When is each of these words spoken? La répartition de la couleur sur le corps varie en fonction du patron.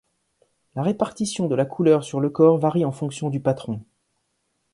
La 0.73 0.81
répartition 0.81 1.47
de 1.47 1.53
la 1.53 1.63
couleur 1.63 2.03
sur 2.03 2.19
le 2.19 2.31
corps 2.31 2.57
varie 2.57 2.85
en 2.85 2.91
fonction 2.91 3.29
du 3.29 3.39
patron. 3.39 3.81